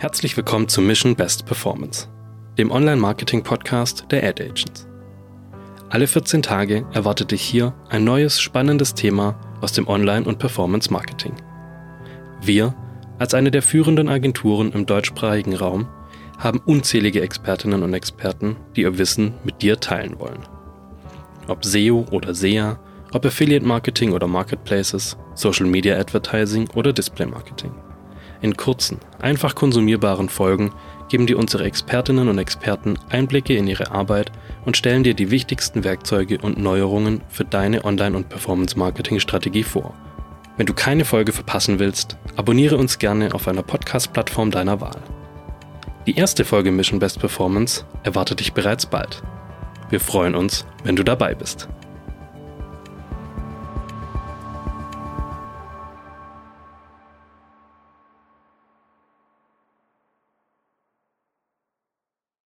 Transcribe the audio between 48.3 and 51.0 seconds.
dich bereits bald. Wir freuen uns, wenn